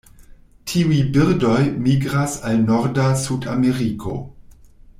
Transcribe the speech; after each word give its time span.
Tiuj 0.69 1.01
birdoj 1.17 1.59
migras 1.87 2.39
al 2.51 2.57
norda 2.71 3.07
Sudameriko. 3.25 4.17